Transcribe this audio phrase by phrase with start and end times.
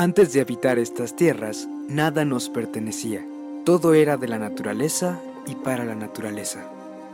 [0.00, 3.22] Antes de habitar estas tierras, nada nos pertenecía.
[3.66, 6.64] Todo era de la naturaleza y para la naturaleza.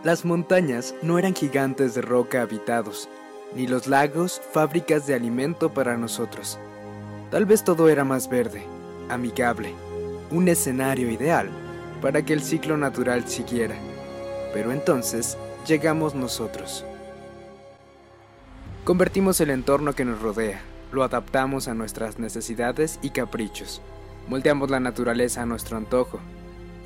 [0.05, 3.09] Las montañas no eran gigantes de roca habitados,
[3.57, 6.61] ni los lagos fábricas de alimento para nosotros.
[7.33, 8.63] Tal vez todo era más verde,
[9.09, 9.75] amigable,
[10.31, 11.51] un escenario ideal
[12.01, 13.75] para que el ciclo natural siguiera.
[14.55, 16.85] Pero entonces llegamos nosotros.
[18.85, 20.61] Convertimos el entorno que nos rodea,
[20.93, 23.83] lo adaptamos a nuestras necesidades y caprichos,
[24.29, 26.21] moldeamos la naturaleza a nuestro antojo,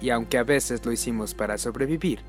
[0.02, 2.20] y aunque a veces lo hicimos para sobrevivir,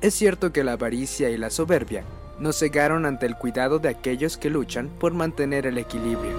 [0.00, 2.04] es cierto que la avaricia y la soberbia
[2.38, 6.36] nos cegaron ante el cuidado de aquellos que luchan por mantener el equilibrio.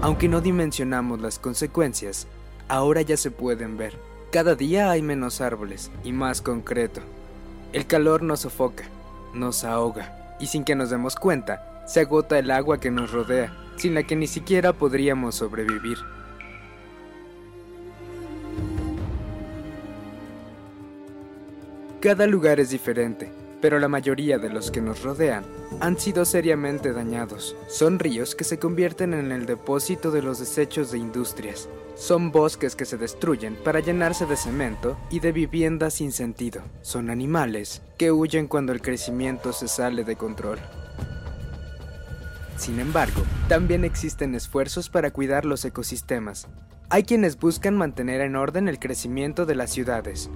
[0.00, 2.26] Aunque no dimensionamos las consecuencias,
[2.68, 3.98] ahora ya se pueden ver.
[4.30, 7.00] Cada día hay menos árboles y más concreto.
[7.72, 8.84] El calor nos sofoca,
[9.34, 13.56] nos ahoga, y sin que nos demos cuenta, se agota el agua que nos rodea,
[13.76, 15.96] sin la que ni siquiera podríamos sobrevivir.
[22.00, 25.44] Cada lugar es diferente, pero la mayoría de los que nos rodean
[25.80, 27.56] han sido seriamente dañados.
[27.68, 31.70] Son ríos que se convierten en el depósito de los desechos de industrias.
[31.96, 36.60] Son bosques que se destruyen para llenarse de cemento y de viviendas sin sentido.
[36.82, 40.58] Son animales que huyen cuando el crecimiento se sale de control.
[42.58, 46.48] Sin embargo, también existen esfuerzos para cuidar los ecosistemas.
[46.90, 50.28] Hay quienes buscan mantener en orden el crecimiento de las ciudades.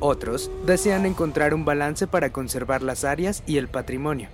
[0.00, 4.30] Otros desean encontrar un balance para conservar las áreas y el patrimonio.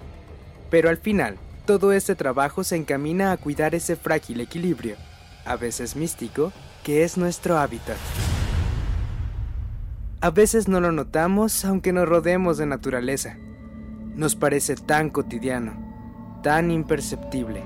[0.70, 1.36] Pero al final,
[1.66, 4.94] todo este trabajo se encamina a cuidar ese frágil equilibrio,
[5.44, 6.52] a veces místico,
[6.84, 7.96] que es nuestro hábitat.
[10.20, 13.36] A veces no lo notamos aunque nos rodeemos de naturaleza.
[14.14, 15.91] Nos parece tan cotidiano,
[16.42, 17.62] tan imperceptible,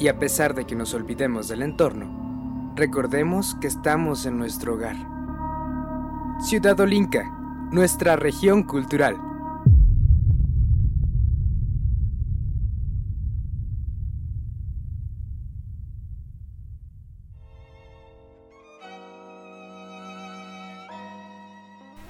[0.00, 4.96] y a pesar de que nos olvidemos del entorno, recordemos que estamos en nuestro hogar.
[6.40, 7.30] Ciudad Olinca,
[7.70, 9.16] nuestra región cultural.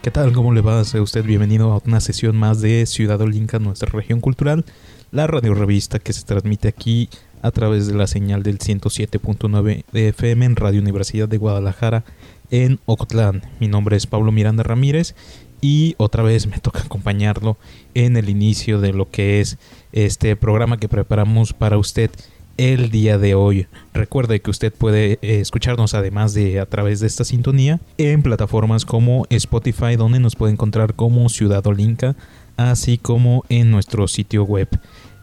[0.02, 0.32] ¿Qué tal?
[0.32, 0.84] ¿Cómo le va?
[0.84, 4.64] Sea usted bienvenido a una sesión más de Ciudad Olinca, nuestra región cultural,
[5.12, 7.08] la radio revista que se transmite aquí
[7.42, 12.04] a través de la señal del 107.9 de FM en Radio Universidad de Guadalajara
[12.50, 13.42] en Ocotlán.
[13.60, 15.14] Mi nombre es Pablo Miranda Ramírez
[15.60, 17.56] y otra vez me toca acompañarlo
[17.94, 19.58] en el inicio de lo que es
[19.92, 22.10] este programa que preparamos para usted
[22.56, 23.66] el día de hoy.
[23.92, 28.84] Recuerde que usted puede eh, escucharnos además de a través de esta sintonía en plataformas
[28.84, 32.16] como Spotify donde nos puede encontrar como Ciudad Olinca,
[32.56, 34.68] así como en nuestro sitio web.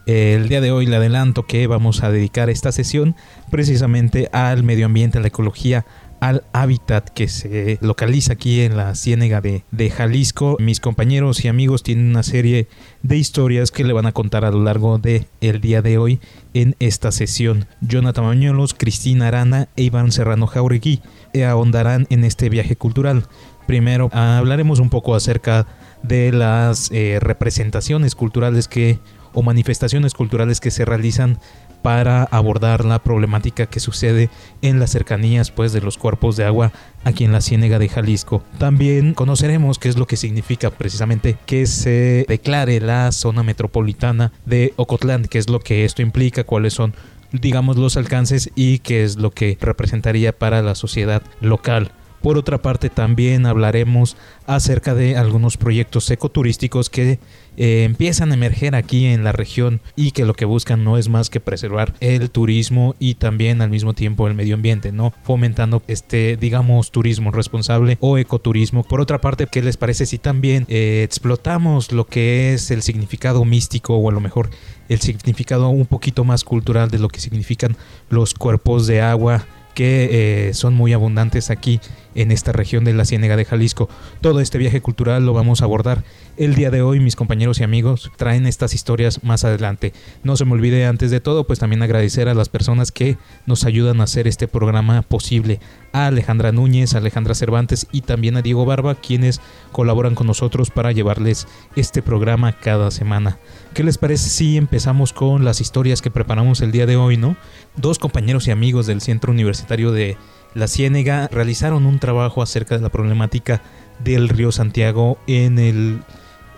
[0.06, 3.16] El día de hoy le adelanto que vamos a dedicar esta sesión
[3.50, 5.86] precisamente al medio ambiente, a la ecología,
[6.20, 10.56] al hábitat que se localiza aquí en la ciénega de, de, Jalisco.
[10.60, 12.68] Mis compañeros y amigos tienen una serie
[13.02, 16.20] de historias que le van a contar a lo largo del el día de hoy
[16.52, 17.66] en esta sesión.
[17.80, 21.00] Jonathan Mañuelos, Cristina Arana e Iván Serrano Jauregui
[21.46, 23.26] ahondarán en este viaje cultural.
[23.66, 25.66] Primero hablaremos un poco acerca
[26.02, 28.98] de las eh, representaciones culturales que
[29.34, 31.38] o manifestaciones culturales que se realizan
[31.82, 34.30] para abordar la problemática que sucede
[34.62, 36.72] en las cercanías pues de los cuerpos de agua
[37.04, 38.42] aquí en la Ciénega de Jalisco.
[38.56, 44.72] También conoceremos qué es lo que significa precisamente que se declare la zona metropolitana de
[44.76, 46.94] Ocotlán, qué es lo que esto implica, cuáles son
[47.32, 51.92] digamos los alcances y qué es lo que representaría para la sociedad local.
[52.22, 54.16] Por otra parte, también hablaremos
[54.46, 57.18] acerca de algunos proyectos ecoturísticos que
[57.56, 61.08] eh, empiezan a emerger aquí en la región y que lo que buscan no es
[61.08, 65.12] más que preservar el turismo y también al mismo tiempo el medio ambiente, ¿no?
[65.22, 68.84] Fomentando este, digamos, turismo responsable o ecoturismo.
[68.84, 73.44] Por otra parte, ¿qué les parece si también eh, explotamos lo que es el significado
[73.44, 74.50] místico o a lo mejor
[74.88, 77.76] el significado un poquito más cultural de lo que significan
[78.10, 79.46] los cuerpos de agua?
[79.74, 81.80] que eh, son muy abundantes aquí
[82.14, 83.88] en esta región de la Ciénega de Jalisco.
[84.20, 86.04] Todo este viaje cultural lo vamos a abordar
[86.36, 87.00] el día de hoy.
[87.00, 89.92] Mis compañeros y amigos traen estas historias más adelante.
[90.22, 93.16] No se me olvide antes de todo, pues también agradecer a las personas que
[93.46, 95.60] nos ayudan a hacer este programa posible.
[95.92, 99.40] A Alejandra Núñez, a Alejandra Cervantes y también a Diego Barba, quienes
[99.72, 101.46] colaboran con nosotros para llevarles
[101.76, 103.38] este programa cada semana.
[103.74, 107.36] ¿Qué les parece si empezamos con las historias que preparamos el día de hoy, no?
[107.76, 110.16] Dos compañeros y amigos del Centro Universitario de
[110.54, 113.62] La Ciénega realizaron un trabajo acerca de la problemática
[114.02, 116.00] del río Santiago en el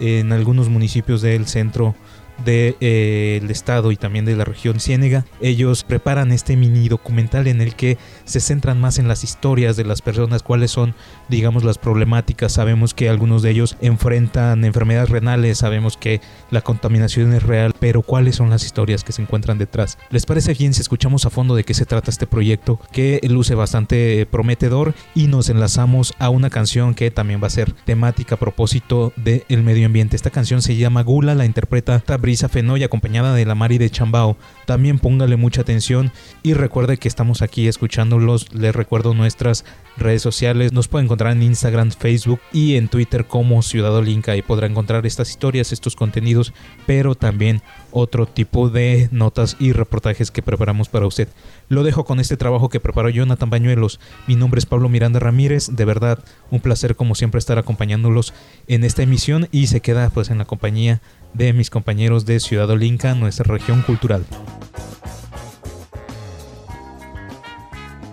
[0.01, 1.95] en algunos municipios del centro
[2.39, 5.25] del de, eh, estado y también de la región Ciénega.
[5.41, 9.85] Ellos preparan este mini documental en el que se centran más en las historias de
[9.85, 10.95] las personas, cuáles son,
[11.29, 12.53] digamos, las problemáticas.
[12.53, 18.03] Sabemos que algunos de ellos enfrentan enfermedades renales, sabemos que la contaminación es real, pero
[18.03, 19.99] cuáles son las historias que se encuentran detrás.
[20.11, 23.55] ¿Les parece bien si escuchamos a fondo de qué se trata este proyecto que luce
[23.55, 28.39] bastante prometedor y nos enlazamos a una canción que también va a ser temática a
[28.39, 30.17] propósito del medio ambiente?
[30.17, 34.37] Esta canción se llama Gula, la interpreta Brisa Fenoy acompañada de la Mari de Chambao.
[34.67, 36.11] También póngale mucha atención
[36.43, 38.53] y recuerde que estamos aquí escuchándolos.
[38.53, 39.65] Les recuerdo nuestras
[39.97, 40.73] redes sociales.
[40.73, 45.07] Nos puede encontrar en Instagram, Facebook y en Twitter como Ciudad Olinca y podrá encontrar
[45.07, 46.53] estas historias, estos contenidos,
[46.85, 47.63] pero también
[47.93, 51.29] otro tipo de notas y reportajes que preparamos para usted.
[51.69, 54.01] Lo dejo con este trabajo que preparó Jonathan Bañuelos.
[54.27, 55.69] Mi nombre es Pablo Miranda Ramírez.
[55.71, 56.19] De verdad,
[56.51, 58.35] un placer como siempre estar acompañándolos
[58.67, 61.01] en esta emisión y se queda pues en la compañía
[61.35, 64.25] de mis compañeros de Ciudad Olinca, nuestra región cultural.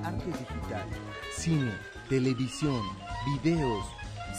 [0.03, 0.87] Arte digital,
[1.35, 1.71] cine,
[2.09, 2.81] televisión,
[3.43, 3.85] videos.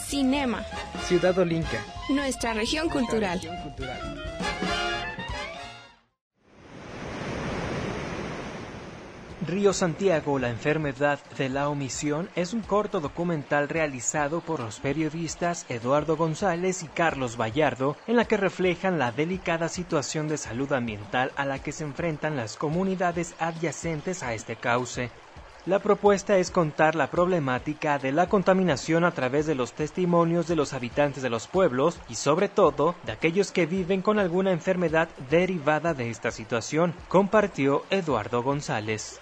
[0.07, 0.63] Cinema.
[1.07, 1.83] Ciudad Olinca.
[2.11, 3.41] Nuestra región cultural.
[3.41, 4.01] Región cultural.
[9.47, 15.67] Río Santiago, la enfermedad de la omisión, es un corto documental realizado por los periodistas
[15.69, 21.31] Eduardo González y Carlos Vallardo, en la que reflejan la delicada situación de salud ambiental
[21.37, 25.11] a la que se enfrentan las comunidades adyacentes a este cauce.
[25.67, 30.57] La propuesta es contar la problemática de la contaminación a través de los testimonios de
[30.57, 35.09] los habitantes de los pueblos y sobre todo de aquellos que viven con alguna enfermedad
[35.29, 39.19] derivada de esta situación, compartió Eduardo González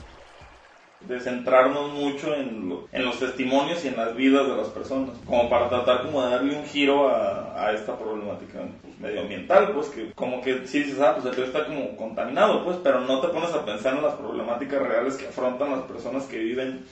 [1.09, 5.49] de centrarnos mucho en, en, los testimonios y en las vidas de las personas, como
[5.51, 10.43] para tratar como de darle un giro a, esta problemática pues, medioambiental, pues que como
[10.43, 13.53] que sí dices, ah, pues el río está como contaminado, pues, pero no te pones
[13.53, 16.85] a pensar en las problemáticas reales que afrontan las personas que viven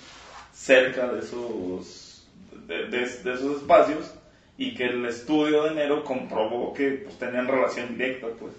[0.53, 2.29] cerca de esos,
[2.67, 4.15] de esos espacios
[4.61, 8.53] y que el estudio de enero comprobó que pues tenían relación directa, pues.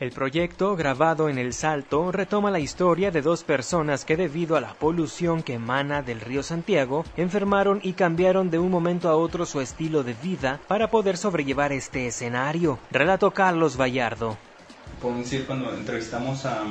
[0.00, 4.60] El proyecto, grabado en El Salto, retoma la historia de dos personas que debido a
[4.60, 9.46] la polución que emana del río Santiago, enfermaron y cambiaron de un momento a otro
[9.46, 12.80] su estilo de vida para poder sobrellevar este escenario.
[12.90, 14.36] Relató Carlos Vallardo.
[15.00, 16.64] Podemos decir, cuando entrevistamos a,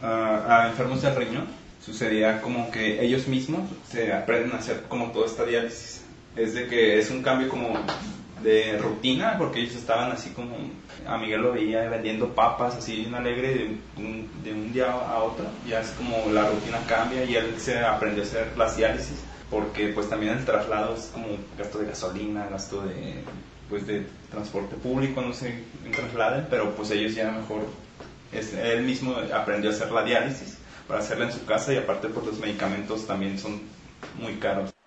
[0.00, 1.48] a, enfermos del riñón,
[1.84, 6.04] sucedía como que ellos mismos se aprenden a hacer como toda esta diálisis.
[6.36, 7.70] Es de que es un cambio como
[8.40, 10.56] de rutina, porque ellos estaban así como,
[11.08, 13.64] a Miguel lo veía vendiendo papas, así bien alegre de
[13.96, 17.78] un, de un día a otro, ya es como la rutina cambia y él se
[17.78, 19.18] aprendió a hacer las diálisis,
[19.50, 21.26] porque pues también el traslado es como
[21.56, 23.22] gasto de gasolina, gasto de,
[23.70, 25.62] pues de transporte público, no se
[25.96, 27.62] trasladen, pero pues ellos ya mejor,
[28.30, 32.08] es, él mismo aprendió a hacer la diálisis para hacerla en su casa y aparte
[32.08, 33.62] pues los medicamentos también son
[34.20, 34.77] muy caros.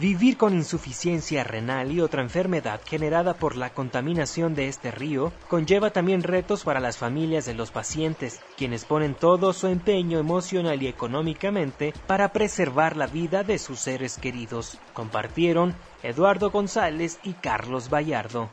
[0.00, 5.90] Vivir con insuficiencia renal y otra enfermedad generada por la contaminación de este río conlleva
[5.90, 10.86] también retos para las familias de los pacientes, quienes ponen todo su empeño emocional y
[10.86, 14.78] económicamente para preservar la vida de sus seres queridos.
[14.92, 15.74] Compartieron
[16.04, 18.50] Eduardo González y Carlos Vallardo.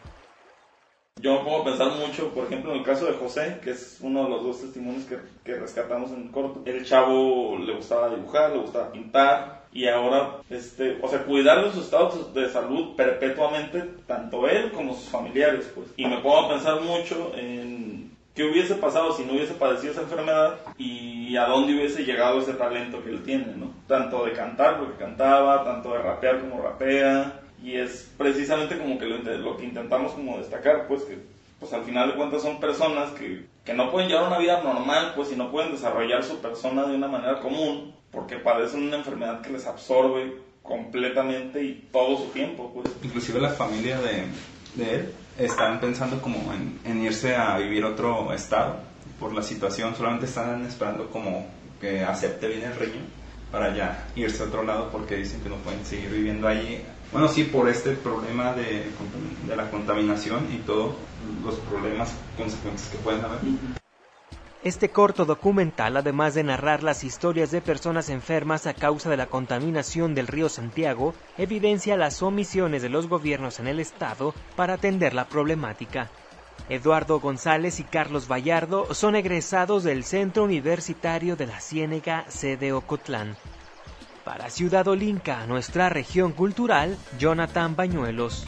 [1.21, 4.23] Yo me a pensar mucho, por ejemplo, en el caso de José, que es uno
[4.23, 5.05] de los dos testimonios
[5.43, 6.63] que rescatamos en corto.
[6.65, 11.71] El chavo le gustaba dibujar, le gustaba pintar, y ahora, este, o sea, cuidar de
[11.73, 15.87] sus estados de salud perpetuamente, tanto él como sus familiares, pues.
[15.97, 20.03] Y me pongo a pensar mucho en qué hubiese pasado si no hubiese padecido esa
[20.03, 23.69] enfermedad y a dónde hubiese llegado ese talento que él tiene, ¿no?
[23.85, 29.07] Tanto de cantar, porque cantaba, tanto de rapear como rapea, y es precisamente como que
[29.07, 31.17] lo, lo, que intentamos como destacar, pues que
[31.59, 35.11] pues al final de cuentas son personas que, que no pueden llevar una vida normal,
[35.17, 39.41] pues y no pueden desarrollar su persona de una manera común, porque padecen una enfermedad
[39.41, 42.87] que les absorbe completamente y todo su tiempo, pues.
[43.03, 44.23] Inclusive la familia de,
[44.81, 48.77] él están pensando como en, irse a vivir otro estado
[49.19, 51.45] por la situación, solamente están esperando como
[51.79, 53.05] que acepte bien el riñón
[53.51, 56.79] para ya irse a otro lado porque dicen que no pueden seguir viviendo allí.
[57.11, 58.85] Bueno, sí, por este problema de,
[59.47, 60.95] de la contaminación y todos
[61.43, 63.39] los problemas, consecuencias que pueden haber.
[64.65, 69.27] Este corto documental, además de narrar las historias de personas enfermas a causa de la
[69.27, 75.13] contaminación del río Santiago, evidencia las omisiones de los gobiernos en el estado para atender
[75.13, 76.09] la problemática.
[76.67, 83.37] Eduardo González y Carlos Vallardo son egresados del Centro Universitario de la Ciénega, sede Ocotlán.
[84.23, 88.47] Para Ciudad Olinca, nuestra región cultural, Jonathan Bañuelos.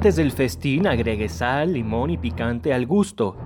[0.00, 3.36] Antes del festín agregue sal, limón y picante al gusto.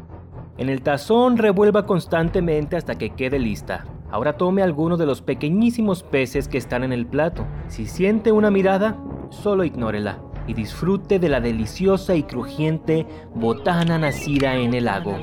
[0.56, 3.86] En el tazón revuelva constantemente hasta que quede lista.
[4.08, 7.44] Ahora tome algunos de los pequeñísimos peces que están en el plato.
[7.66, 8.96] Si siente una mirada,
[9.30, 15.18] solo ignórela y disfrute de la deliciosa y crujiente botana nacida en el lago.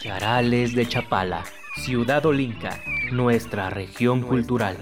[0.00, 1.42] Charales de Chapala,
[1.74, 2.78] Ciudad Olinca,
[3.10, 4.76] nuestra región cultural.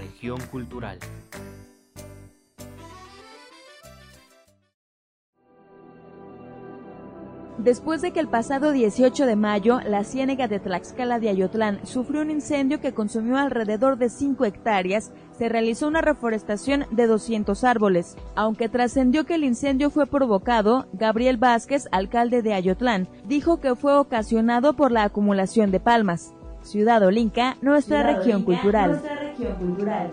[7.59, 12.21] Después de que el pasado 18 de mayo la ciénega de Tlaxcala de Ayotlán sufrió
[12.21, 18.15] un incendio que consumió alrededor de 5 hectáreas, se realizó una reforestación de 200 árboles.
[18.35, 23.93] Aunque trascendió que el incendio fue provocado, Gabriel Vázquez, alcalde de Ayotlán, dijo que fue
[23.97, 26.33] ocasionado por la acumulación de palmas.
[26.61, 28.89] Ciudad Olinca, nuestra Ciudad región Olinca, cultural.
[28.91, 30.11] nuestra región cultural.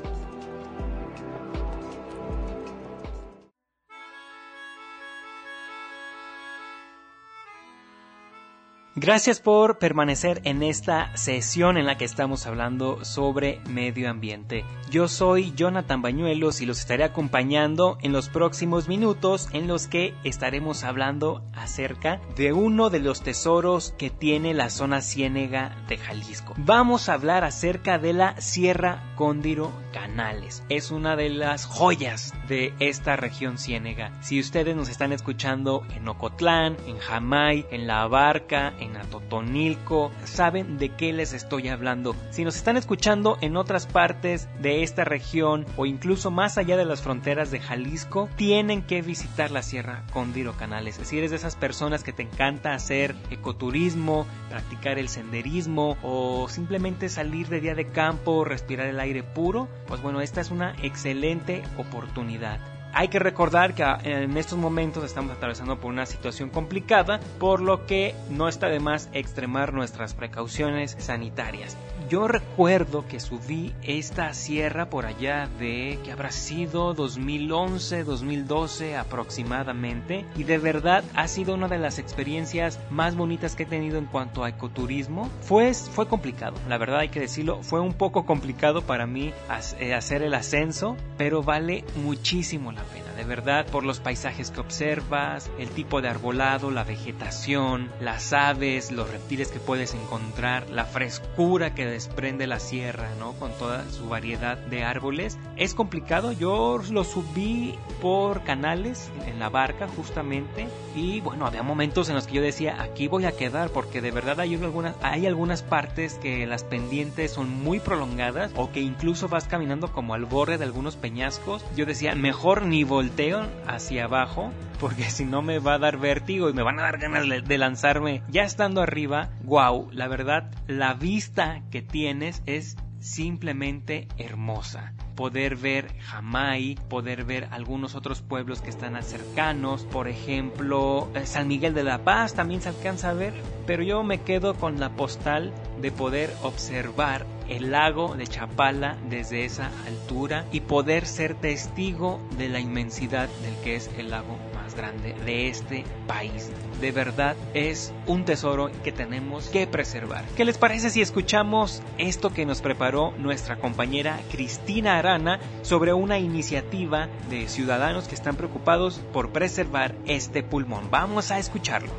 [8.98, 14.64] Gracias por permanecer en esta sesión en la que estamos hablando sobre medio ambiente.
[14.88, 20.14] Yo soy Jonathan Bañuelos y los estaré acompañando en los próximos minutos en los que
[20.24, 26.54] estaremos hablando acerca de uno de los tesoros que tiene la zona ciénega de Jalisco.
[26.56, 30.62] Vamos a hablar acerca de la Sierra Cóndiro Canales.
[30.70, 34.12] Es una de las joyas de esta región ciénega.
[34.22, 40.10] Si ustedes nos están escuchando en Ocotlán, en Jamay, en La Barca, en en Atotonilco,
[40.24, 42.16] saben de qué les estoy hablando.
[42.30, 46.84] Si nos están escuchando en otras partes de esta región o incluso más allá de
[46.84, 50.98] las fronteras de Jalisco, tienen que visitar la Sierra Cóndiro Canales.
[51.02, 57.08] Si eres de esas personas que te encanta hacer ecoturismo, practicar el senderismo o simplemente
[57.08, 61.62] salir de día de campo, respirar el aire puro, pues bueno, esta es una excelente
[61.78, 62.75] oportunidad.
[62.98, 67.60] Hay que recordar que ah, en estos momentos estamos atravesando por una situación complicada, por
[67.60, 71.76] lo que no está de más extremar nuestras precauciones sanitarias.
[72.08, 80.24] Yo recuerdo que subí esta sierra por allá de que habrá sido 2011, 2012 aproximadamente.
[80.36, 84.06] Y de verdad ha sido una de las experiencias más bonitas que he tenido en
[84.06, 85.28] cuanto a ecoturismo.
[85.42, 89.32] Fue, fue complicado, la verdad hay que decirlo, fue un poco complicado para mí
[89.80, 94.60] eh, hacer el ascenso, pero vale muchísimo la pena de verdad, por los paisajes que
[94.60, 100.84] observas, el tipo de arbolado, la vegetación, las aves, los reptiles que puedes encontrar, la
[100.84, 103.32] frescura que desprende la sierra, ¿no?
[103.32, 105.38] Con toda su variedad de árboles.
[105.56, 112.08] Es complicado, yo lo subí por canales en la barca justamente y bueno, había momentos
[112.08, 115.26] en los que yo decía, aquí voy a quedar porque de verdad hay algunas, hay
[115.26, 120.24] algunas partes que las pendientes son muy prolongadas o que incluso vas caminando como al
[120.24, 121.64] borde de algunos peñascos.
[121.76, 126.50] Yo decía, mejor ni volteo hacia abajo porque si no me va a dar vértigo
[126.50, 129.30] y me van a dar ganas de lanzarme ya estando arriba.
[129.44, 134.92] Wow, la verdad, la vista que tienes es simplemente hermosa.
[135.14, 141.48] Poder ver Jamay, poder ver algunos otros pueblos que están cercanos, por ejemplo, eh, San
[141.48, 143.32] Miguel de la Paz también se alcanza a ver,
[143.66, 149.44] pero yo me quedo con la postal de poder observar el lago de Chapala desde
[149.44, 154.36] esa altura y poder ser testigo de la inmensidad del que es el lago
[154.76, 156.50] grande de este país.
[156.80, 160.24] De verdad es un tesoro que tenemos que preservar.
[160.36, 166.18] ¿Qué les parece si escuchamos esto que nos preparó nuestra compañera Cristina Arana sobre una
[166.18, 170.90] iniciativa de ciudadanos que están preocupados por preservar este pulmón?
[170.90, 171.90] Vamos a escucharlo.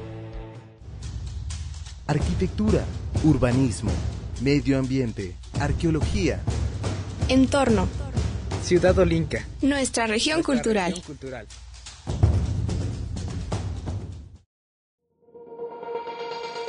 [2.06, 2.86] Arquitectura,
[3.24, 3.92] urbanismo,
[4.42, 6.40] medio ambiente, arqueología,
[7.28, 7.88] entorno,
[8.64, 10.94] Ciudad Olinca, nuestra región cultural.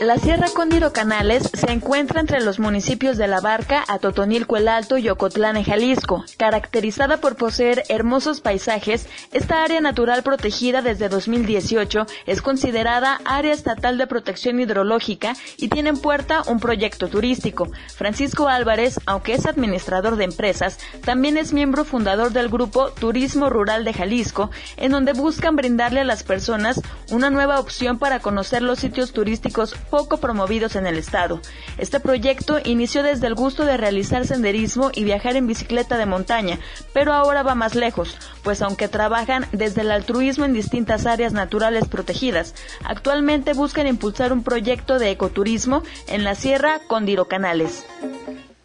[0.00, 4.96] La Sierra Cóndiro Canales se encuentra entre los municipios de La Barca, Atotonilco el Alto
[4.96, 6.24] y Ocotlán en Jalisco.
[6.36, 13.98] Caracterizada por poseer hermosos paisajes, esta área natural protegida desde 2018 es considerada área estatal
[13.98, 17.68] de protección hidrológica y tiene en puerta un proyecto turístico.
[17.92, 23.84] Francisco Álvarez, aunque es administrador de empresas, también es miembro fundador del grupo Turismo Rural
[23.84, 28.78] de Jalisco, en donde buscan brindarle a las personas una nueva opción para conocer los
[28.78, 31.40] sitios turísticos poco promovidos en el estado.
[31.78, 36.58] Este proyecto inició desde el gusto de realizar senderismo y viajar en bicicleta de montaña,
[36.92, 41.88] pero ahora va más lejos, pues aunque trabajan desde el altruismo en distintas áreas naturales
[41.88, 47.86] protegidas, actualmente buscan impulsar un proyecto de ecoturismo en la Sierra Condirocanales.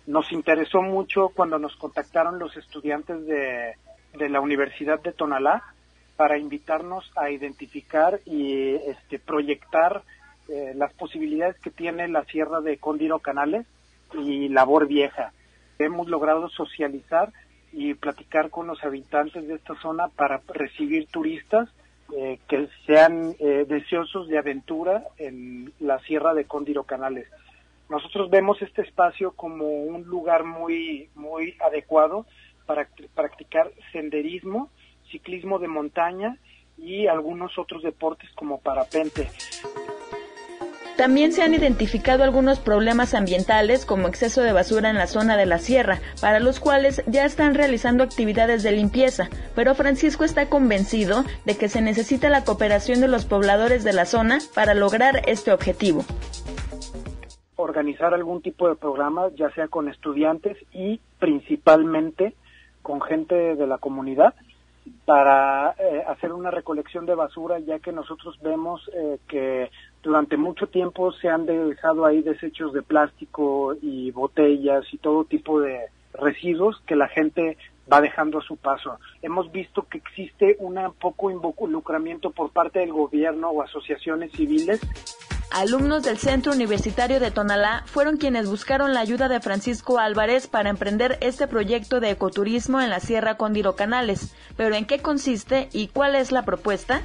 [0.06, 3.76] Nos interesó mucho cuando nos contactaron los estudiantes de,
[4.18, 5.64] de la Universidad de Tonalá
[6.16, 10.04] para invitarnos a identificar y este, proyectar
[10.54, 13.66] eh, las posibilidades que tiene la Sierra de Cóndiro Canales
[14.14, 15.34] y Labor Vieja.
[15.80, 17.34] Hemos logrado socializar
[17.72, 21.70] y platicar con los habitantes de esta zona para recibir turistas
[22.16, 27.28] eh, que sean eh, deseosos de aventura en la Sierra de Cóndiro Canales.
[27.90, 32.28] Nosotros vemos este espacio como un lugar muy muy adecuado
[32.68, 34.70] para practicar senderismo,
[35.10, 36.38] ciclismo de montaña
[36.78, 39.30] y algunos otros deportes como parapente.
[40.98, 45.48] También se han identificado algunos problemas ambientales como exceso de basura en la zona de
[45.48, 51.24] la sierra, para los cuales ya están realizando actividades de limpieza, pero Francisco está convencido
[51.46, 55.52] de que se necesita la cooperación de los pobladores de la zona para lograr este
[55.52, 56.06] objetivo.
[57.56, 62.36] Organizar algún tipo de programa, ya sea con estudiantes y principalmente
[62.84, 64.36] con gente de la comunidad,
[65.06, 69.72] para eh, hacer una recolección de basura, ya que nosotros vemos eh, que
[70.04, 75.60] durante mucho tiempo se han dejado ahí desechos de plástico y botellas y todo tipo
[75.60, 75.80] de
[76.14, 77.58] residuos que la gente
[77.92, 79.00] va dejando a su paso.
[79.22, 84.82] Hemos visto que existe un poco involucramiento por parte del gobierno o asociaciones civiles
[85.54, 90.72] Alumnos del Centro Universitario de Tonalá fueron quienes buscaron la ayuda de Francisco Álvarez para
[90.72, 94.36] emprender este proyecto de ecoturismo en la Sierra Cóndiro Canales.
[94.58, 97.04] Pero ¿en qué consiste y cuál es la propuesta?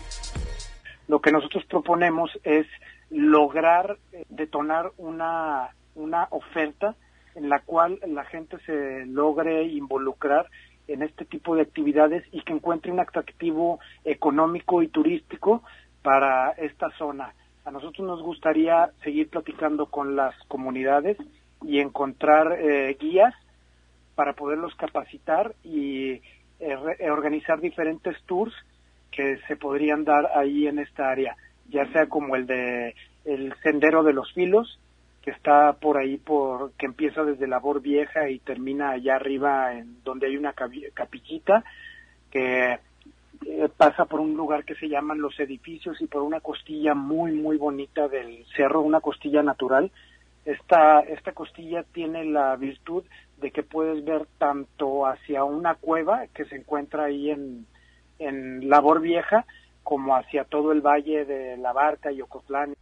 [1.08, 2.66] Lo que nosotros proponemos es
[3.10, 6.96] lograr eh, detonar una, una oferta
[7.34, 10.46] en la cual la gente se logre involucrar
[10.88, 15.62] en este tipo de actividades y que encuentre un atractivo económico y turístico
[16.02, 17.34] para esta zona.
[17.64, 21.18] A nosotros nos gustaría seguir platicando con las comunidades
[21.62, 23.34] y encontrar eh, guías
[24.14, 26.20] para poderlos capacitar y
[26.60, 28.54] eh, organizar diferentes tours
[29.12, 31.36] que se podrían dar ahí en esta área,
[31.68, 34.78] ya sea como el de el sendero de los filos,
[35.22, 40.02] que está por ahí por que empieza desde Labor Vieja y termina allá arriba en
[40.02, 41.64] donde hay una capillita
[42.30, 42.78] que
[43.46, 47.32] eh, pasa por un lugar que se llaman los edificios y por una costilla muy
[47.32, 49.90] muy bonita del cerro, una costilla natural.
[50.44, 53.04] Esta esta costilla tiene la virtud
[53.38, 57.66] de que puedes ver tanto hacia una cueva que se encuentra ahí en
[58.18, 59.44] en Labor Vieja
[59.88, 62.74] como hacia todo el valle de La Barca y Ocotlán.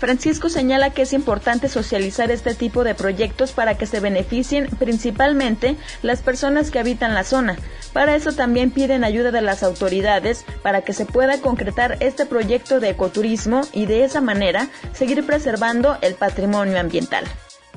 [0.00, 5.76] Francisco señala que es importante socializar este tipo de proyectos para que se beneficien principalmente
[6.02, 7.54] las personas que habitan la zona.
[7.92, 12.80] Para eso también piden ayuda de las autoridades para que se pueda concretar este proyecto
[12.80, 17.26] de ecoturismo y de esa manera seguir preservando el patrimonio ambiental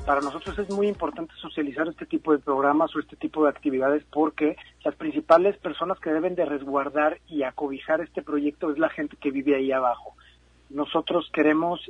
[0.06, 4.04] para nosotros es muy importante socializar este tipo de programas o este tipo de actividades
[4.12, 9.16] porque las principales personas que deben de resguardar y acobijar este proyecto es la gente
[9.16, 10.14] que vive ahí abajo.
[10.70, 11.80] Nosotros queremos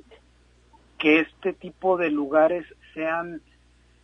[0.98, 3.42] que este tipo de lugares sean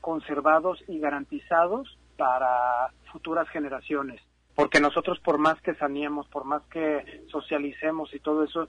[0.03, 4.21] conservados y garantizados para futuras generaciones.
[4.55, 8.69] Porque nosotros por más que saneemos, por más que socialicemos y todo eso,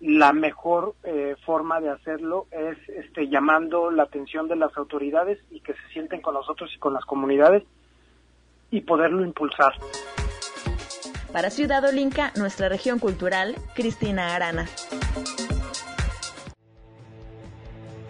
[0.00, 5.60] la mejor eh, forma de hacerlo es este, llamando la atención de las autoridades y
[5.60, 7.64] que se sienten con nosotros y con las comunidades
[8.70, 9.72] y poderlo impulsar.
[11.32, 14.66] Para Ciudad Olinca, nuestra región cultural, Cristina Arana.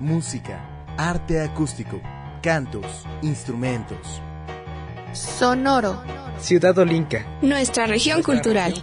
[0.00, 2.00] Música, arte acústico,
[2.42, 4.20] cantos, instrumentos.
[5.12, 6.02] Sonoro.
[6.38, 7.24] Ciudad Olinca.
[7.40, 8.74] Nuestra región cultural.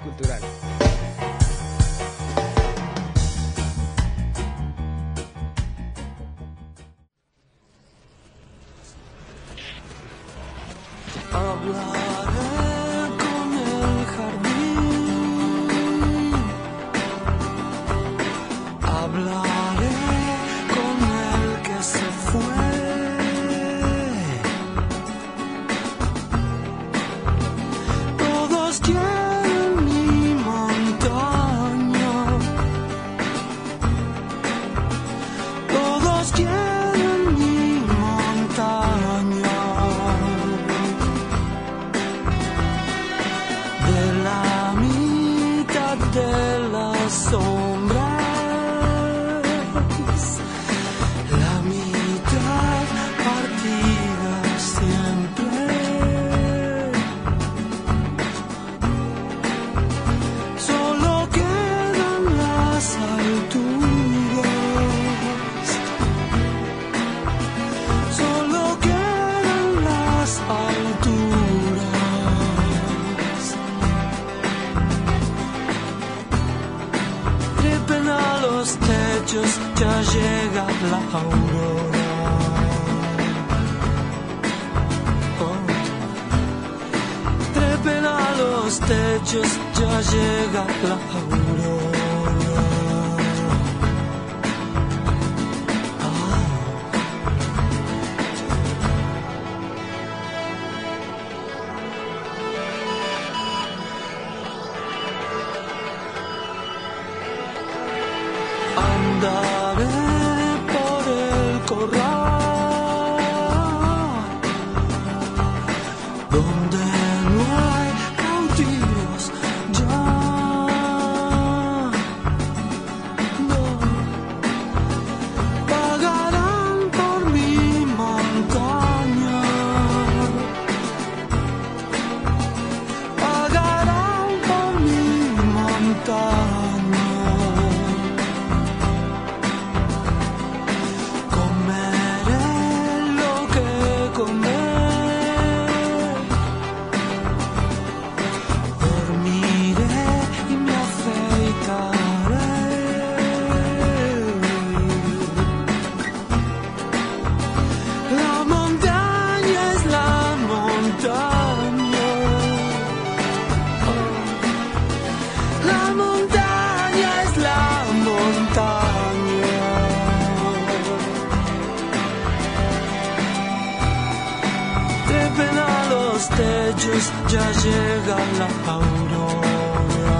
[176.99, 180.19] Techos, ya llega la aurora.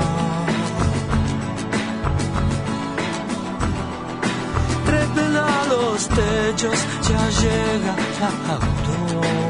[4.85, 9.48] Trepen los techos, ya llega la aurora.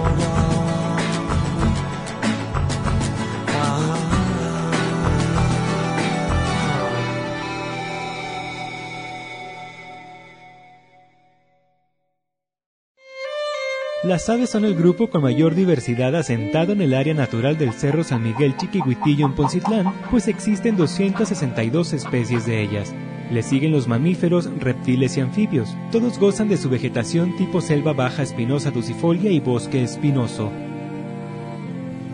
[14.09, 18.03] Las aves son el grupo con mayor diversidad asentado en el área natural del Cerro
[18.03, 22.91] San Miguel Chiquihuitillo en Poncitlán, pues existen 262 especies de ellas.
[23.29, 25.75] Le siguen los mamíferos, reptiles y anfibios.
[25.91, 30.51] Todos gozan de su vegetación tipo selva baja espinosa ducifolia y bosque espinoso.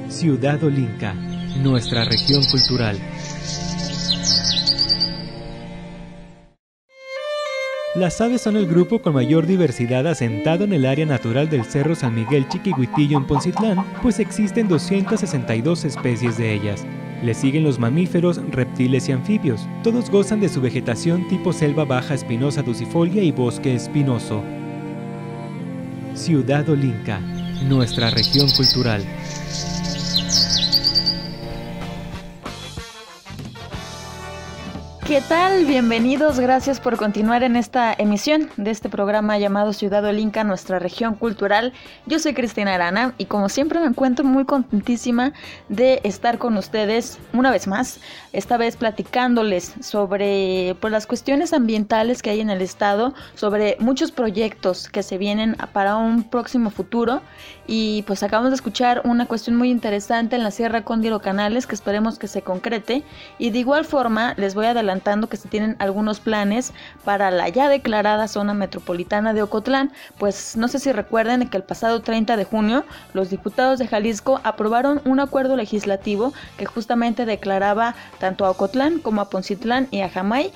[0.10, 1.14] Ciudad Olinca,
[1.64, 3.00] nuestra región cultural.
[7.96, 11.96] Las aves son el grupo con mayor diversidad asentado en el área natural del Cerro
[11.96, 16.86] San Miguel Chiquihuitillo en Poncitlán, pues existen 262 especies de ellas.
[17.24, 19.66] Le siguen los mamíferos, reptiles y anfibios.
[19.82, 24.44] Todos gozan de su vegetación tipo selva baja espinosa ducifolia y bosque espinoso.
[26.16, 27.22] Ciudad Olinca,
[27.66, 29.06] nuestra región cultural.
[35.06, 35.66] ¿Qué tal?
[35.66, 41.14] Bienvenidos, gracias por continuar en esta emisión de este programa llamado Ciudad Olinca, nuestra región
[41.14, 41.74] cultural.
[42.08, 45.32] Yo soy Cristina Arana y como siempre me encuentro muy contentísima
[45.70, 48.00] de estar con ustedes una vez más,
[48.34, 54.12] esta vez platicándoles sobre pues, las cuestiones ambientales que hay en el estado, sobre muchos
[54.12, 57.22] proyectos que se vienen para un próximo futuro
[57.68, 61.76] y pues acabamos de escuchar una cuestión muy interesante en la Sierra Cóndiro Canales que
[61.76, 63.04] esperemos que se concrete
[63.38, 64.66] y de igual forma les voy
[65.02, 70.68] que se tienen algunos planes para la ya declarada zona metropolitana de Ocotlán, pues no
[70.68, 75.20] sé si recuerden que el pasado 30 de junio los diputados de Jalisco aprobaron un
[75.20, 80.52] acuerdo legislativo que justamente declaraba tanto a Ocotlán como a Poncitlán y a Jamay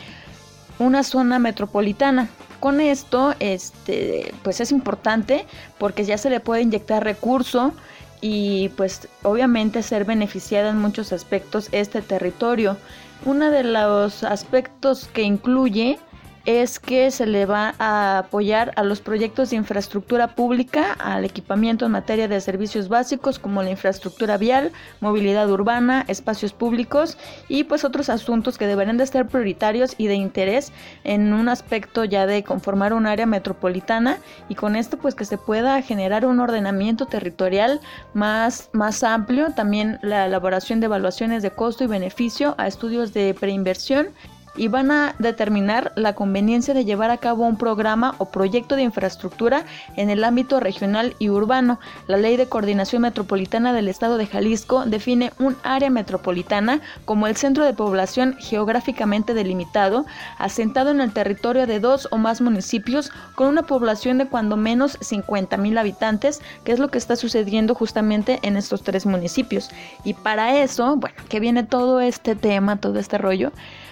[0.80, 2.30] una zona metropolitana.
[2.60, 5.46] Con esto, este, pues es importante
[5.78, 7.74] porque ya se le puede inyectar recurso
[8.22, 12.78] y pues obviamente ser beneficiada en muchos aspectos este territorio.
[13.26, 16.00] Uno de los aspectos que incluye
[16.46, 21.86] es que se le va a apoyar a los proyectos de infraestructura pública, al equipamiento
[21.86, 27.84] en materia de servicios básicos como la infraestructura vial, movilidad urbana, espacios públicos y pues
[27.84, 30.72] otros asuntos que deberán de ser prioritarios y de interés
[31.04, 35.38] en un aspecto ya de conformar un área metropolitana y con esto pues que se
[35.38, 37.80] pueda generar un ordenamiento territorial
[38.14, 43.34] más, más amplio, también la elaboración de evaluaciones de costo y beneficio a estudios de
[43.34, 44.08] preinversión
[44.56, 48.84] y van a determinar la conveniencia de llevar a cabo un programa o proyecto de
[48.84, 51.80] infraestructura en el ámbito regional y urbano.
[52.08, 57.36] La Ley de Coordinación Metropolitana del Estado de Jalisco define un área metropolitana como el
[57.36, 60.06] centro de población geográficamente delimitado,
[60.38, 64.98] asentado en el territorio de dos o más municipios con una población de cuando menos
[65.02, 69.70] 50 mil habitantes, que es lo que está sucediendo justamente en estos tres municipios.
[70.04, 73.52] Y para eso, bueno, que viene todo este tema, todo este rollo,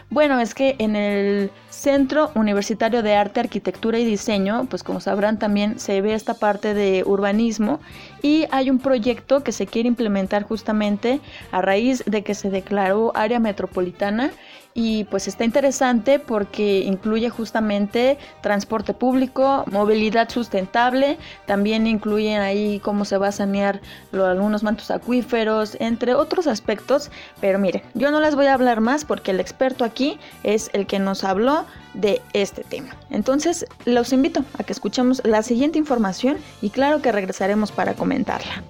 [0.09, 5.39] Bueno, es que en el Centro Universitario de Arte, Arquitectura y Diseño, pues como sabrán
[5.39, 7.81] también se ve esta parte de urbanismo
[8.21, 11.19] y hay un proyecto que se quiere implementar justamente
[11.51, 14.31] a raíz de que se declaró área metropolitana
[14.77, 23.03] y pues está interesante porque incluye justamente transporte público, movilidad sustentable, también incluye ahí cómo
[23.03, 23.81] se va a sanear
[24.13, 27.09] algunos mantos acuíferos, entre otros aspectos,
[27.41, 30.85] pero miren, yo no les voy a hablar más porque el experto aquí es el
[30.85, 32.95] que nos habló de este tema.
[33.09, 38.61] Entonces, los invito a que escuchemos la siguiente información y claro que regresaremos para comentarla.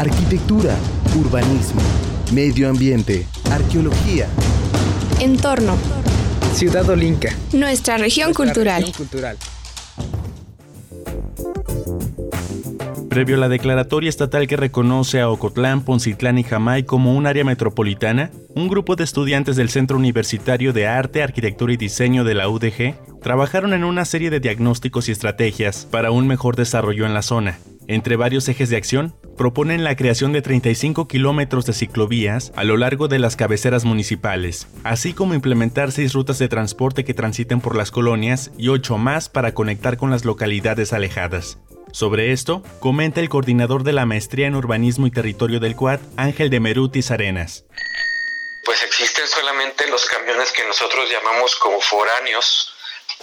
[0.00, 0.74] Arquitectura,
[1.14, 1.82] urbanismo,
[2.32, 4.28] medio ambiente, arqueología,
[5.20, 5.76] entorno,
[6.54, 8.82] Ciudad Olinca, nuestra región cultural.
[13.10, 17.44] Previo a la declaratoria estatal que reconoce a Ocotlán, Poncitlán y Jamay como un área
[17.44, 22.48] metropolitana, un grupo de estudiantes del Centro Universitario de Arte, Arquitectura y Diseño de la
[22.48, 27.20] UDG trabajaron en una serie de diagnósticos y estrategias para un mejor desarrollo en la
[27.20, 27.58] zona.
[27.90, 32.76] Entre varios ejes de acción, proponen la creación de 35 kilómetros de ciclovías a lo
[32.76, 37.74] largo de las cabeceras municipales, así como implementar seis rutas de transporte que transiten por
[37.74, 41.58] las colonias y ocho más para conectar con las localidades alejadas.
[41.90, 46.48] Sobre esto, comenta el coordinador de la Maestría en Urbanismo y Territorio del CUAD, Ángel
[46.48, 47.64] de Merutis Arenas.
[48.64, 52.72] Pues existen solamente los camiones que nosotros llamamos como foráneos,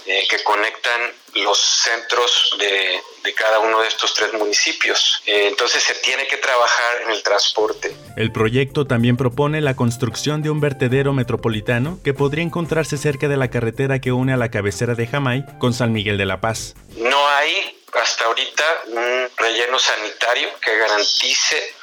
[0.06, 3.00] eh, que conectan los centros de,
[3.34, 5.22] cada uno de estos tres municipios.
[5.26, 7.94] Eh, entonces se tiene que trabajar en el transporte.
[8.16, 13.36] El proyecto también propone la construcción de un vertedero metropolitano que podría encontrarse cerca de
[13.36, 16.74] la carretera que une a la cabecera de Jamay con San Miguel de la Paz.
[16.96, 21.74] No hay hasta ahorita un relleno sanitario que garantice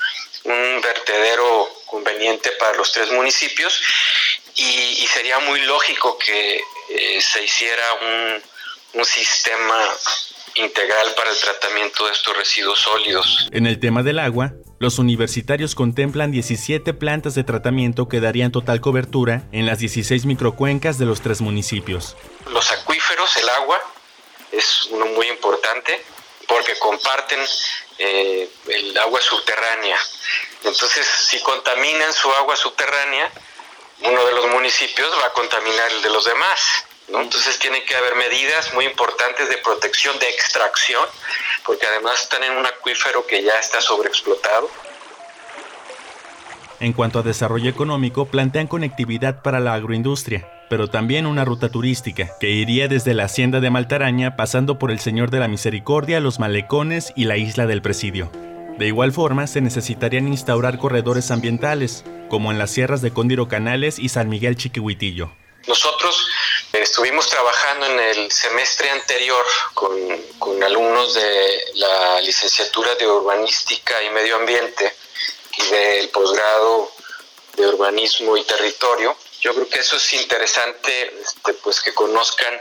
[0.46, 3.82] un vertedero conveniente para los tres municipios
[4.56, 9.80] y sería muy lógico que eh, se hiciera un, un sistema
[10.56, 13.50] integral para el tratamiento de estos residuos sólidos.
[13.52, 18.82] En el tema del agua, los universitarios contemplan 17 plantas de tratamiento que darían total
[18.82, 22.16] cobertura en las 16 microcuencas de los tres municipios.
[22.52, 23.82] Los acuíferos, el agua,
[24.52, 26.02] es uno muy importante
[26.48, 27.40] porque comparten
[27.98, 29.98] eh, el agua subterránea.
[30.64, 33.32] Entonces, si contaminan su agua subterránea,
[34.10, 36.86] uno de los municipios va a contaminar el de los demás.
[37.10, 37.22] ¿no?
[37.22, 41.06] Entonces tiene que haber medidas muy importantes de protección, de extracción,
[41.66, 44.70] porque además están en un acuífero que ya está sobreexplotado.
[46.80, 52.32] En cuanto a desarrollo económico, plantean conectividad para la agroindustria, pero también una ruta turística,
[52.40, 56.40] que iría desde la hacienda de Maltaraña pasando por el Señor de la Misericordia, los
[56.40, 58.30] Malecones y la isla del Presidio.
[58.78, 64.00] De igual forma, se necesitarían instaurar corredores ambientales, como en las sierras de Cóndiro Canales
[64.00, 65.32] y San Miguel Chiquihuitillo.
[65.66, 66.28] Nosotros
[66.74, 69.92] estuvimos trabajando en el semestre anterior con,
[70.40, 74.94] con, alumnos de la licenciatura de Urbanística y Medio Ambiente
[75.58, 76.92] y del posgrado
[77.56, 79.16] de Urbanismo y Territorio.
[79.46, 80.90] Yo creo que eso es interesante,
[81.22, 82.52] este, pues que conozcan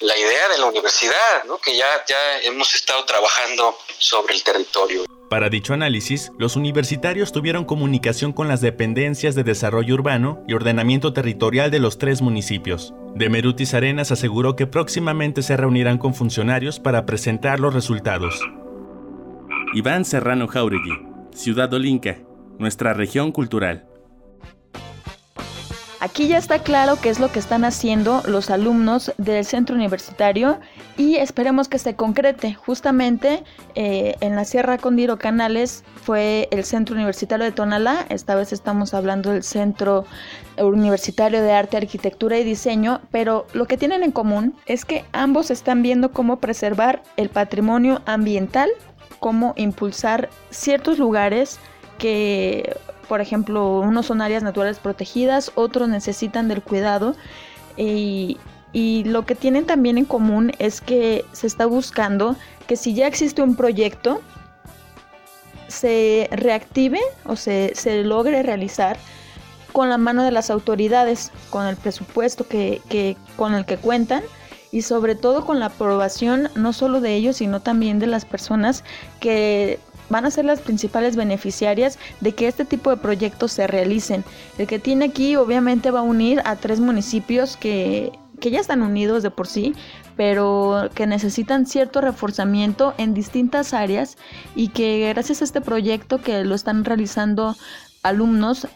[0.00, 1.56] la idea de la universidad, ¿no?
[1.56, 5.06] que ya, ya hemos estado trabajando sobre el territorio.
[5.30, 11.14] Para dicho análisis, los universitarios tuvieron comunicación con las dependencias de desarrollo urbano y ordenamiento
[11.14, 12.92] territorial de los tres municipios.
[13.14, 18.42] Demerutis Arenas aseguró que próximamente se reunirán con funcionarios para presentar los resultados.
[19.72, 21.00] Iván Serrano Jauregui,
[21.34, 22.18] Ciudad Olinca,
[22.58, 23.88] nuestra región cultural.
[26.06, 30.60] Aquí ya está claro qué es lo que están haciendo los alumnos del centro universitario
[30.96, 32.54] y esperemos que se concrete.
[32.54, 33.42] Justamente
[33.74, 38.94] eh, en la Sierra Condiro Canales fue el centro universitario de Tonalá, esta vez estamos
[38.94, 40.04] hablando del centro
[40.56, 45.50] universitario de arte, arquitectura y diseño, pero lo que tienen en común es que ambos
[45.50, 48.70] están viendo cómo preservar el patrimonio ambiental,
[49.18, 51.58] cómo impulsar ciertos lugares
[51.98, 52.76] que
[53.08, 57.16] por ejemplo, unos son áreas naturales protegidas, otros necesitan del cuidado.
[57.76, 58.38] Y,
[59.06, 63.40] lo que tienen también en común es que se está buscando que si ya existe
[63.40, 64.20] un proyecto,
[65.68, 68.98] se reactive o se, se logre realizar
[69.72, 74.22] con la mano de las autoridades, con el presupuesto que, que, con el que cuentan
[74.72, 78.84] y sobre todo con la aprobación no solo de ellos, sino también de las personas
[79.20, 79.78] que
[80.08, 84.24] van a ser las principales beneficiarias de que este tipo de proyectos se realicen.
[84.58, 88.82] El que tiene aquí obviamente va a unir a tres municipios que, que ya están
[88.82, 89.74] unidos de por sí,
[90.16, 94.16] pero que necesitan cierto reforzamiento en distintas áreas
[94.54, 97.56] y que gracias a este proyecto que lo están realizando
[98.02, 98.66] alumnos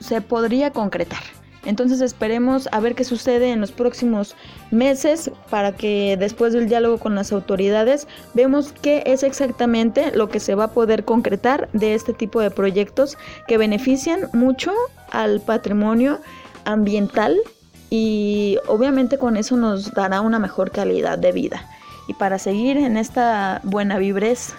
[0.00, 1.22] se podría concretar.
[1.66, 4.36] Entonces esperemos a ver qué sucede en los próximos
[4.70, 10.40] meses para que después del diálogo con las autoridades vemos qué es exactamente lo que
[10.40, 14.72] se va a poder concretar de este tipo de proyectos que benefician mucho
[15.10, 16.20] al patrimonio
[16.64, 17.36] ambiental
[17.90, 21.68] y obviamente con eso nos dará una mejor calidad de vida.
[22.08, 24.54] Y para seguir en esta buena vibrez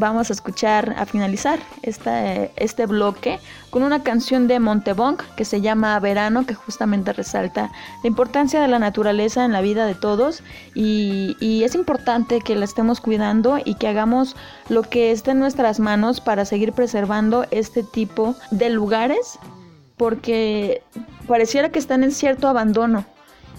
[0.00, 3.38] vamos a escuchar, a finalizar este, bloque
[3.70, 7.70] con una canción de Montebonc que se llama Verano, que justamente resalta
[8.02, 10.42] la importancia de la naturaleza en la vida de todos
[10.74, 14.34] y, y es importante que la estemos cuidando y que hagamos
[14.68, 19.38] lo que esté en nuestras manos para seguir preservando este tipo de lugares
[19.96, 20.82] porque
[21.28, 23.04] pareciera que están en cierto abandono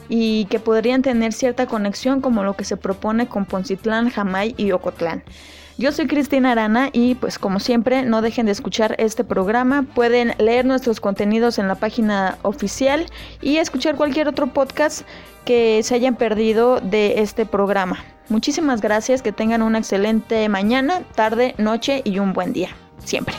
[0.09, 4.71] y que podrían tener cierta conexión como lo que se propone con Poncitlán, Jamay y
[4.73, 5.23] Ocotlán.
[5.81, 10.35] Yo soy Cristina Arana y pues como siempre no dejen de escuchar este programa, pueden
[10.37, 13.07] leer nuestros contenidos en la página oficial
[13.41, 15.07] y escuchar cualquier otro podcast
[15.43, 17.97] que se hayan perdido de este programa.
[18.29, 22.69] Muchísimas gracias, que tengan una excelente mañana, tarde, noche y un buen día,
[23.03, 23.33] siempre.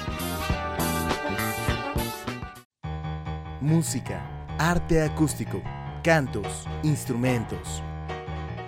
[3.61, 4.21] Música,
[4.59, 5.63] arte acústico,
[6.03, 7.85] cantos, instrumentos.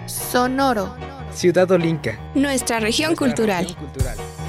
[0.07, 1.14] Sonoro.
[1.35, 2.19] Ciudad Olinca.
[2.35, 3.67] Nuestra región cultural.
[3.67, 4.44] ¿Para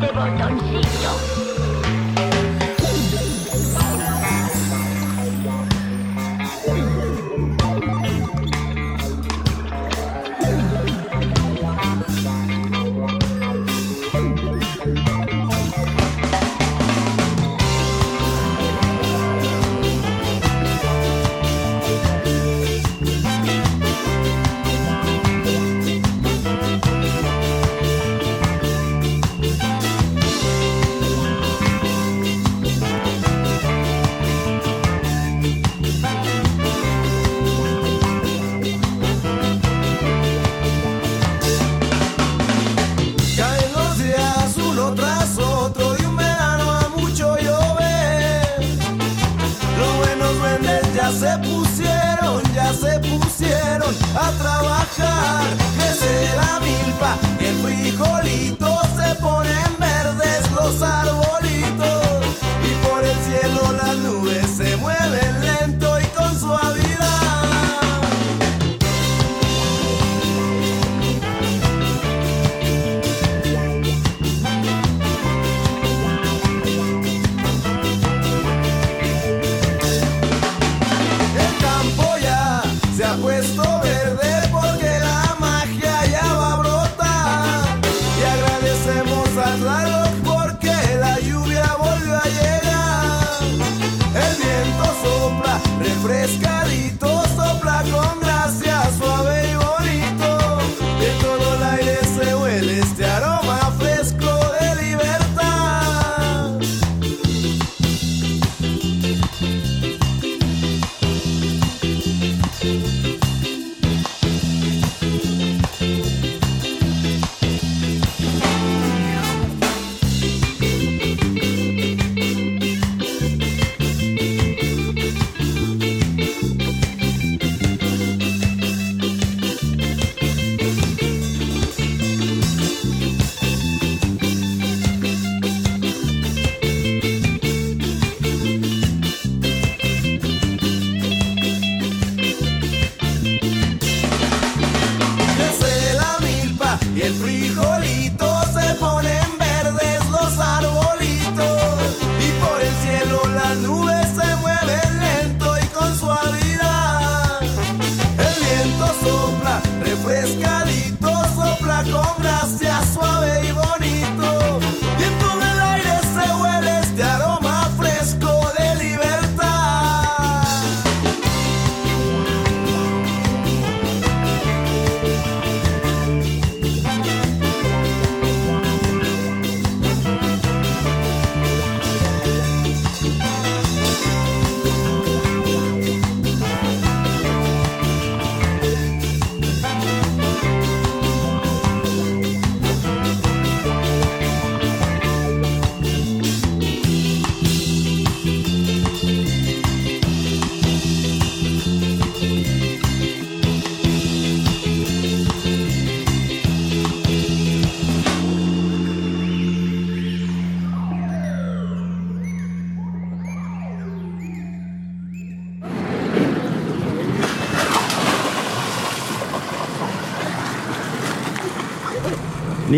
[0.00, 1.37] Det var undan sidan.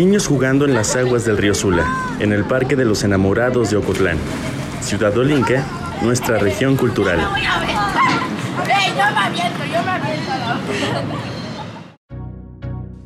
[0.01, 1.85] Niños jugando en las aguas del río Sula,
[2.19, 4.17] en el Parque de los Enamorados de Ocotlán.
[4.81, 5.63] Ciudad Olinca,
[6.01, 7.19] nuestra región cultural.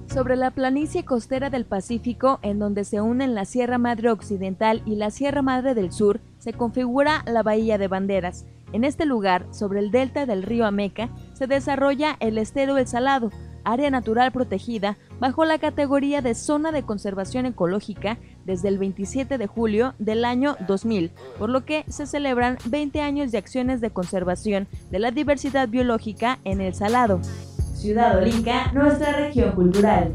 [0.07, 4.95] Sobre la planicie costera del Pacífico, en donde se unen la Sierra Madre Occidental y
[4.95, 8.45] la Sierra Madre del Sur, se configura la Bahía de Banderas.
[8.71, 13.31] En este lugar, sobre el delta del río Ameca, se desarrolla el estero El Salado,
[13.65, 19.47] área natural protegida bajo la categoría de Zona de Conservación Ecológica desde el 27 de
[19.47, 24.67] julio del año 2000, por lo que se celebran 20 años de acciones de conservación
[24.91, 27.19] de la diversidad biológica en El Salado.
[27.75, 30.13] Ciudad Olinca, nuestra región cultural.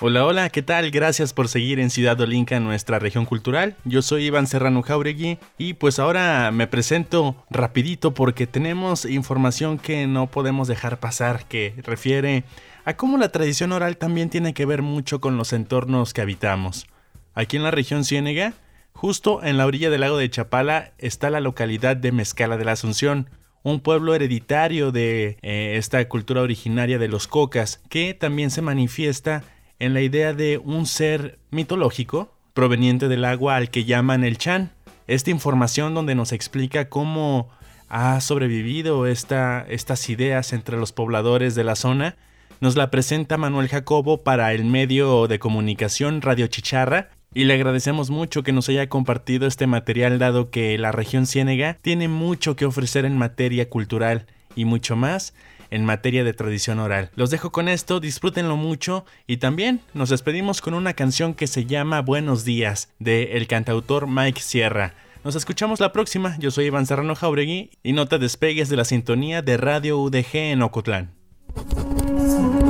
[0.00, 0.92] Hola, hola, ¿qué tal?
[0.92, 3.74] Gracias por seguir en Ciudad Olinca, nuestra región cultural.
[3.84, 10.06] Yo soy Iván Serrano Jauregui y pues ahora me presento rapidito porque tenemos información que
[10.06, 12.44] no podemos dejar pasar que refiere
[12.84, 16.86] a cómo la tradición oral también tiene que ver mucho con los entornos que habitamos.
[17.34, 18.52] Aquí en la región Ciénega,
[18.92, 22.72] justo en la orilla del lago de Chapala, está la localidad de Mezcala de la
[22.72, 23.30] Asunción,
[23.64, 29.42] un pueblo hereditario de eh, esta cultura originaria de los cocas, que también se manifiesta
[29.78, 34.72] en la idea de un ser mitológico proveniente del agua al que llaman el Chan.
[35.06, 37.48] Esta información donde nos explica cómo
[37.88, 42.16] ha sobrevivido esta, estas ideas entre los pobladores de la zona,
[42.60, 48.10] nos la presenta Manuel Jacobo para el medio de comunicación Radio Chicharra y le agradecemos
[48.10, 52.64] mucho que nos haya compartido este material dado que la región Ciénega tiene mucho que
[52.64, 54.26] ofrecer en materia cultural
[54.56, 55.34] y mucho más
[55.70, 57.10] en materia de tradición oral.
[57.14, 61.66] Los dejo con esto, disfrútenlo mucho y también nos despedimos con una canción que se
[61.66, 64.94] llama Buenos días de el cantautor Mike Sierra.
[65.24, 68.84] Nos escuchamos la próxima, yo soy Iván Serrano Jauregui y no te despegues de la
[68.84, 71.10] sintonía de Radio UDG en Ocotlán.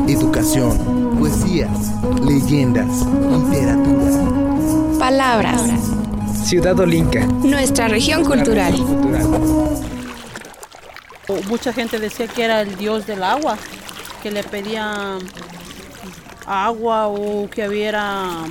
[0.09, 1.71] Educación, poesías,
[2.25, 4.99] leyendas, literatura.
[4.99, 5.63] Palabras.
[6.45, 7.27] Ciudad Olinca.
[7.27, 8.75] Nuestra región cultural.
[11.49, 13.59] Mucha gente decía que era el dios del agua,
[14.23, 15.19] que le pedía
[16.47, 18.45] agua o que hubiera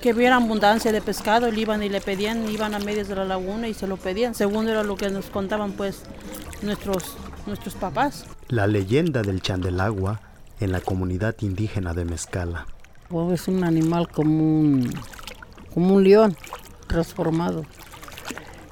[0.00, 3.24] que hubiera abundancia de pescado, le iban y le pedían, iban a medias de la
[3.24, 6.02] laguna y se lo pedían, según era lo que nos contaban pues
[6.62, 7.16] nuestros
[7.46, 8.24] nuestros papás.
[8.48, 10.20] La leyenda del Chandelagua
[10.60, 12.66] en la comunidad indígena de Mezcala.
[13.32, 14.92] Es un animal como un,
[15.72, 16.36] como un león
[16.86, 17.64] transformado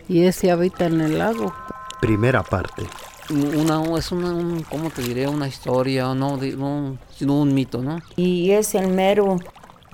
[0.08, 1.54] y ese habita en el lago.
[2.00, 2.86] Primera parte.
[3.30, 5.26] Una, es una, un, ¿cómo te diré?
[5.26, 8.00] Una historia, no, de, no, sino un mito, ¿no?
[8.16, 9.38] Y es el mero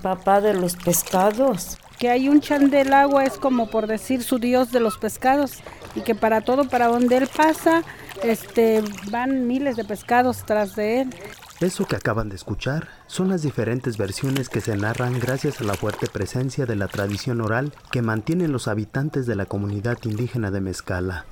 [0.01, 1.77] papá de los pescados.
[1.97, 5.59] Que hay un chandelagua es como por decir su dios de los pescados
[5.95, 7.83] y que para todo, para donde él pasa,
[8.23, 11.15] este, van miles de pescados tras de él.
[11.59, 15.75] Eso que acaban de escuchar son las diferentes versiones que se narran gracias a la
[15.75, 20.59] fuerte presencia de la tradición oral que mantienen los habitantes de la comunidad indígena de
[20.59, 21.25] Mezcala.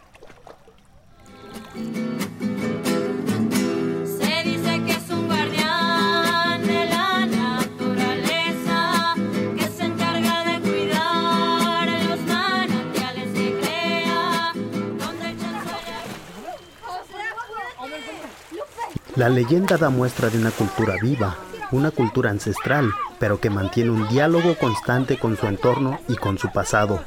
[19.20, 21.36] La leyenda da muestra de una cultura viva,
[21.72, 26.50] una cultura ancestral, pero que mantiene un diálogo constante con su entorno y con su
[26.54, 27.04] pasado.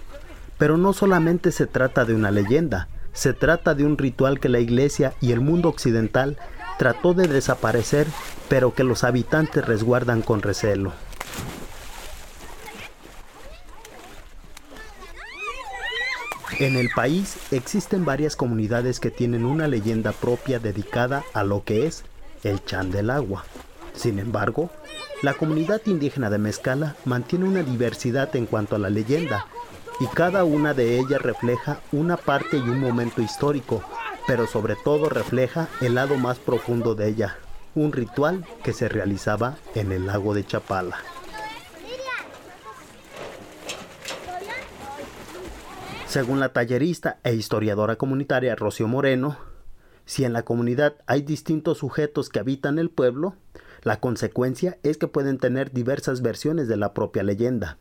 [0.59, 4.61] Pero no solamente se trata de una leyenda, se trata de un ritual que la
[4.61, 6.39] iglesia y el mundo occidental
[6.79, 8.07] trató de desaparecer,
[8.49, 10.93] pero que los habitantes resguardan con recelo.
[16.59, 21.87] En el país existen varias comunidades que tienen una leyenda propia dedicada a lo que
[21.87, 22.05] es
[22.45, 23.45] el chan del agua.
[23.95, 24.71] Sin embargo,
[25.23, 29.47] la comunidad indígena de Mezcala mantiene una diversidad en cuanto a la leyenda,
[30.03, 33.84] y cada una de ellas refleja una parte y un momento histórico,
[34.26, 37.38] pero sobre todo refleja el lado más profundo de ella,
[37.76, 40.96] un ritual que se realizaba en el lago de Chapala.
[46.09, 49.36] Según la tallerista e historiadora comunitaria Rocío Moreno,
[50.05, 53.36] si en la comunidad hay distintos sujetos que habitan el pueblo,
[53.82, 57.78] la consecuencia es que pueden tener diversas versiones de la propia leyenda.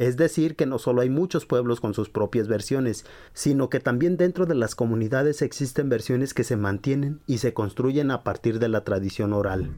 [0.00, 4.16] Es decir, que no solo hay muchos pueblos con sus propias versiones, sino que también
[4.16, 8.70] dentro de las comunidades existen versiones que se mantienen y se construyen a partir de
[8.70, 9.70] la tradición oral.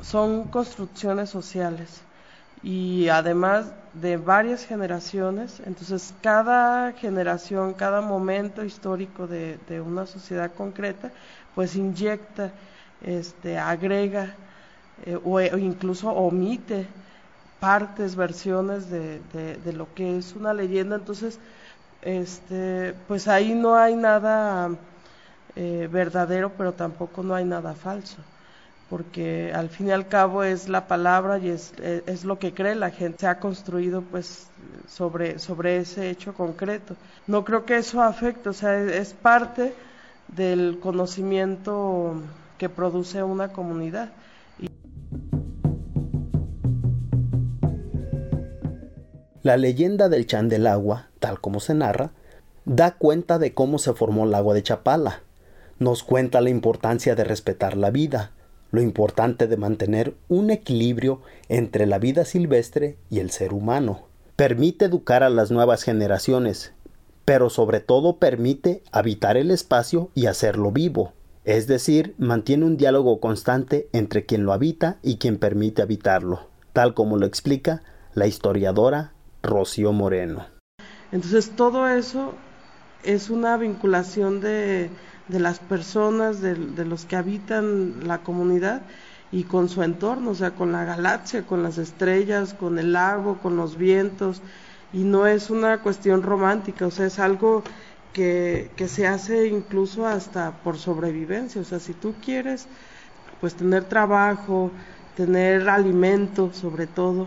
[0.00, 2.00] Son construcciones sociales
[2.64, 9.56] y además de varias generaciones, entonces cada generación, cada momento histórico de,
[9.86, 11.12] una sociedad concreta,
[11.54, 12.50] pues inyecta,
[13.02, 14.34] este, agrega
[15.04, 16.86] eh, o, incluso omite
[17.60, 21.38] partes, versiones de, de, lo que es una leyenda, entonces
[22.02, 24.70] este, pues ahí no hay nada
[25.56, 28.18] eh, verdadero, pero tampoco no hay nada falso
[28.88, 31.72] porque al fin y al cabo es la palabra y es,
[32.06, 33.18] es, lo que cree la gente.
[33.20, 34.48] Se ha construido pues
[34.88, 36.96] sobre, sobre ese hecho concreto.
[37.26, 39.74] No creo que eso afecte, o sea, es, parte
[40.28, 42.14] del conocimiento
[42.58, 44.10] que produce una comunidad.
[49.46, 52.10] La leyenda del Chan del Agua, tal como se narra,
[52.64, 55.22] da cuenta de cómo se formó el lago de Chapala.
[55.78, 58.32] Nos cuenta la importancia de respetar la vida,
[58.72, 64.08] lo importante de mantener un equilibrio entre la vida silvestre y el ser humano.
[64.34, 66.72] Permite educar a las nuevas generaciones,
[67.24, 71.12] pero sobre todo permite habitar el espacio y hacerlo vivo.
[71.44, 76.94] Es decir, mantiene un diálogo constante entre quien lo habita y quien permite habitarlo, tal
[76.94, 79.12] como lo explica la historiadora
[79.46, 80.46] Rocío Moreno.
[81.12, 82.34] Entonces todo eso
[83.04, 84.90] es una vinculación de,
[85.28, 88.82] de las personas, de, los que habitan la comunidad
[89.32, 93.38] y con su entorno, o sea, con la galaxia, con las estrellas, con el lago,
[93.38, 94.40] con los vientos,
[94.92, 97.64] y no es una cuestión romántica, o sea, es algo
[98.12, 102.68] que, que se hace incluso hasta por sobrevivencia, o sea, si tú quieres,
[103.40, 104.70] pues tener trabajo,
[105.16, 107.26] tener alimento sobre todo,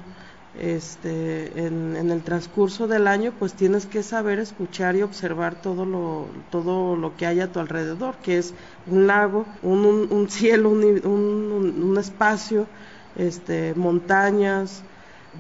[0.58, 6.26] este, en, el transcurso del año, pues tienes que saber escuchar y observar todo lo,
[6.50, 8.54] todo lo que hay a tu alrededor, que es
[8.88, 12.68] un lago, un, cielo, un, espacio,
[13.16, 14.84] este, montañas,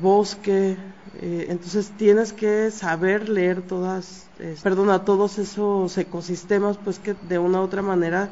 [0.01, 0.77] bosque.
[1.21, 7.39] Eh, entonces tienes que saber leer todas, eh, perdona, todos esos ecosistemas, pues que de
[7.39, 8.29] una u otra manera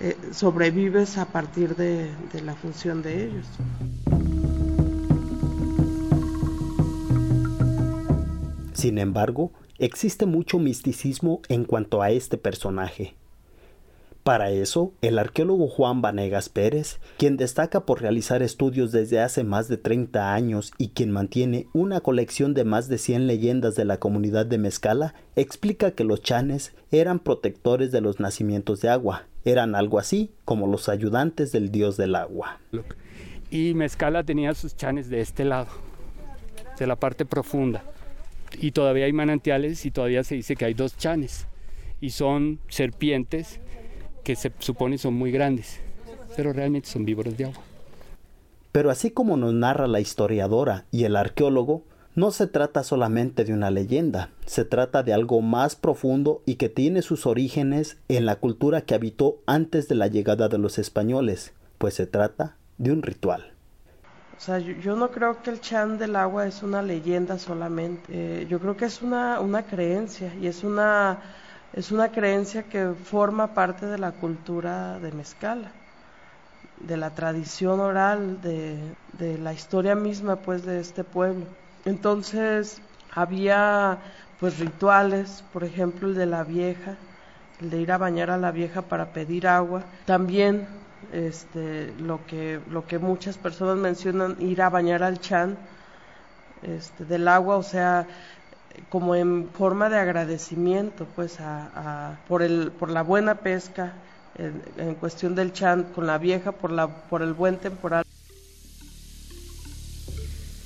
[0.00, 2.10] eh, sobrevives a partir de
[2.42, 3.46] la función de ellos.
[8.84, 13.14] Sin embargo, existe mucho misticismo en cuanto a este personaje.
[14.22, 19.68] Para eso, el arqueólogo Juan Vanegas Pérez, quien destaca por realizar estudios desde hace más
[19.68, 23.96] de 30 años y quien mantiene una colección de más de 100 leyendas de la
[23.96, 29.76] comunidad de Mezcala, explica que los chanes eran protectores de los nacimientos de agua, eran
[29.76, 32.60] algo así como los ayudantes del dios del agua.
[33.50, 35.68] Y Mezcala tenía sus chanes de este lado,
[36.78, 37.82] de la parte profunda
[38.60, 41.46] y todavía hay manantiales y todavía se dice que hay dos chanes
[42.00, 43.60] y son serpientes
[44.24, 45.80] que se supone son muy grandes,
[46.36, 47.62] pero realmente son víboras de agua.
[48.72, 51.84] Pero así como nos narra la historiadora y el arqueólogo,
[52.16, 56.68] no se trata solamente de una leyenda, se trata de algo más profundo y que
[56.68, 61.54] tiene sus orígenes en la cultura que habitó antes de la llegada de los españoles,
[61.78, 63.53] pues se trata de un ritual.
[64.36, 68.02] O sea, yo, no creo que el chan del agua es una leyenda solamente.
[68.08, 71.18] Eh, yo creo que es una, una creencia y es una,
[71.72, 75.70] es una creencia que forma parte de la cultura de Mezcala,
[76.80, 78.78] de la tradición oral, de,
[79.18, 81.46] de la historia misma pues de este pueblo.
[81.84, 82.80] Entonces
[83.14, 83.98] había
[84.40, 86.96] pues rituales, por ejemplo el de la vieja,
[87.60, 89.84] el de ir a bañar a la vieja para pedir agua.
[90.06, 90.66] También
[91.12, 95.56] este, lo, que, lo que muchas personas mencionan, ir a bañar al chan
[96.62, 98.06] este, del agua, o sea,
[98.88, 103.92] como en forma de agradecimiento pues a, por, el, por la buena pesca
[104.36, 108.04] en, en, cuestión del chan con la vieja por, la, por el buen temporal.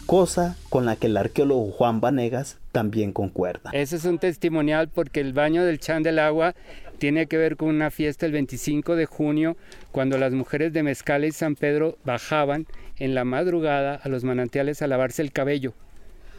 [0.08, 3.68] Cosa con la que el arqueólogo Juan Vanegas también concuerda.
[3.74, 6.54] Ese es un testimonial porque el baño del chan del agua
[6.96, 9.58] tiene que ver con una fiesta el 25 de junio,
[9.92, 14.80] cuando las mujeres de Mezcala y San Pedro bajaban en la madrugada a los manantiales
[14.80, 15.74] a lavarse el cabello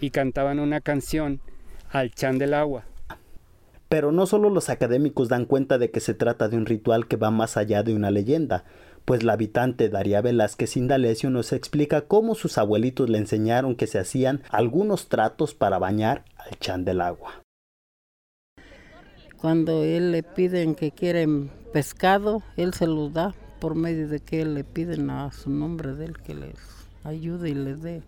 [0.01, 1.39] y cantaban una canción
[1.91, 2.85] al chan del agua.
[3.87, 7.17] Pero no solo los académicos dan cuenta de que se trata de un ritual que
[7.17, 8.63] va más allá de una leyenda,
[9.09, 13.97] pues la habitante Daría Velázquez Indalecio nos explica cómo sus abuelitos le enseñaron que se
[13.97, 17.41] hacían algunos tratos para bañar al chan del agua.
[19.35, 24.45] Cuando él le piden que quieren pescado, él se los da por medio de que
[24.45, 26.59] le piden a su nombre de él que les
[27.03, 28.03] ayude y les dé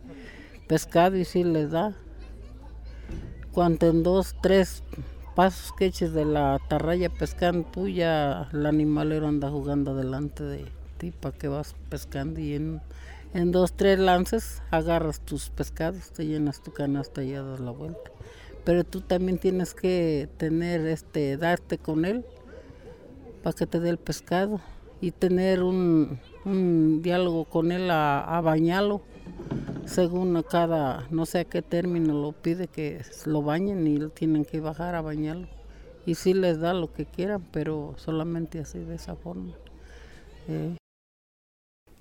[0.68, 1.96] pescado y sí les da.
[3.52, 4.84] Cuando en dos, tres
[5.34, 10.81] pasos que eches de la atarraya pescando, tú ya el animalero anda jugando delante de
[11.02, 12.82] ti para que vas pescando y en,
[13.34, 17.72] En dos, tres lances agarras tus pescados, te llenas tu canasta y ya das la
[17.72, 18.12] vuelta.
[18.66, 22.26] Pero tú también tienes que tener, este, darte con él
[23.42, 24.60] para que te dé el pescado
[25.00, 29.02] y tener un, un diálogo con él a, a bañarlo
[29.86, 34.60] según cada, no sé a qué término lo pide que lo bañen y tienen que
[34.60, 35.48] bajar a bañarlo.
[36.06, 39.54] Y sí les da lo que quieran, pero solamente así de esa forma.
[40.48, 40.76] Eh,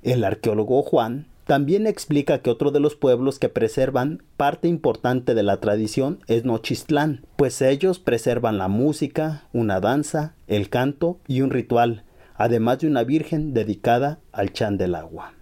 [0.02, 5.42] El arqueólogo Juan también explica que otro de los pueblos que preservan parte importante de
[5.42, 11.50] la tradición es Nochistlán, pues ellos preservan la música, una danza, el canto y un
[11.50, 12.04] ritual,
[12.36, 15.34] además de una virgen dedicada al chan del agua.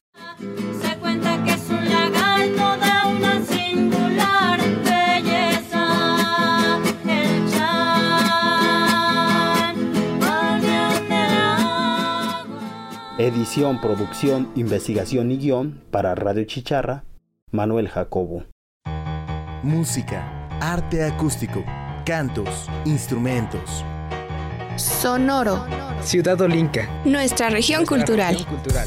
[13.21, 17.03] Edición, producción, investigación y guion para Radio Chicharra,
[17.51, 18.45] Manuel Jacobo.
[19.65, 21.65] Música, arte acústico,
[22.07, 23.85] cantos, instrumentos.
[24.77, 25.67] Sonoro,
[26.01, 26.89] Ciudad Olinca.
[27.05, 28.37] nuestra región cultural.
[28.47, 28.87] cultural.